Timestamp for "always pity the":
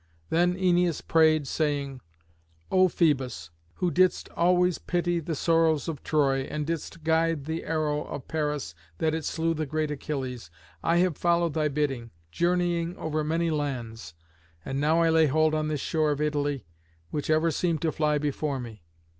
4.29-5.35